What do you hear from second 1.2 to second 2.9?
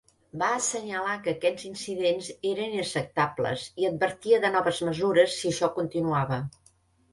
que aquests incidents eren